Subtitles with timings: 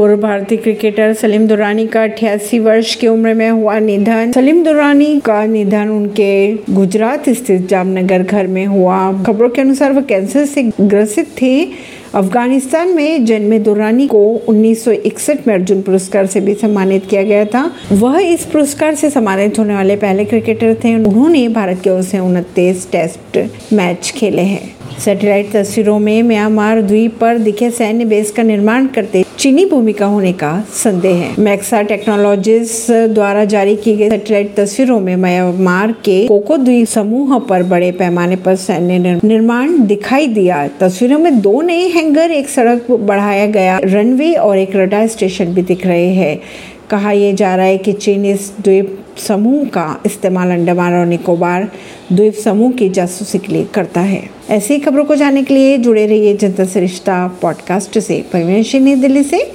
[0.00, 5.20] पूर्व भारतीय क्रिकेटर सलीम दुरानी का अठासी वर्ष की उम्र में हुआ निधन। सलीम दुरानी
[5.20, 10.62] का निधन उनके गुजरात स्थित जामनगर घर में हुआ। खबरों के अनुसार वह कैंसर से
[10.80, 11.64] ग्रसित थे।
[12.14, 17.70] अफ़गानिस्तान में जन्मे दुरानी को 1961 में अर्जुन पुरस्कार से भी सम्मानित किया गया था।
[17.92, 22.18] वह इस पुरस्कार से सम्मानित होने वाले पहले क्रिकेटर थे। उन्होंने भारत की ओर से
[22.18, 28.42] उनतीस टेस्ट मैच खेले हैं। सैटेलाइट तस्वीरों में म्यांमार द्वीप पर दिखे सैन्य बेस का
[28.42, 34.54] निर्माण करते चीनी भूमिका होने का संदेह है। मैक्सा टेक्नोलॉजीज़ द्वारा जारी की गई सैटेलाइट
[34.56, 40.66] तस्वीरों में म्यांमार के कोको द्वीप समूह पर बड़े पैमाने पर सैन्य निर्माण दिखाई दिया।
[40.80, 45.62] तस्वीरों में दो नए हैंगर, एक सड़क बढ़ाया गया रनवे और एक रडार स्टेशन भी
[45.62, 46.38] दिख रहे हैं।
[46.90, 51.72] कहा यह जा रहा है कि चीन इस द्वीप समूह का इस्तेमाल अंडमान और निकोबार
[52.12, 56.06] द्वीप समूह की जासूसी के लिए करता है। ऐसी खबरों को जानने के लिए जुड़े
[56.06, 59.48] रहिए जनता से रिश्ता पॉडकास्ट से। परवीन नई दिल्ली से।